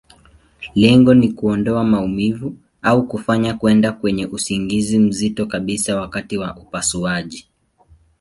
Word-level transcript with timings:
Lengo 0.75 1.13
ni 1.13 1.29
kuondoa 1.33 1.83
maumivu, 1.83 2.55
au 2.81 3.07
kufanya 3.07 3.53
kwenda 3.53 3.91
kwenye 3.91 4.25
usingizi 4.25 4.99
mzito 4.99 5.45
kabisa 5.45 5.95
wakati 6.01 6.37
wa 6.37 6.57
upasuaji. 6.57 7.47